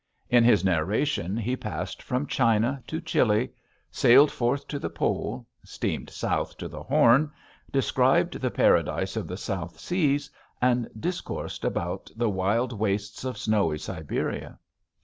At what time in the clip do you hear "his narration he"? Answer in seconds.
0.43-1.55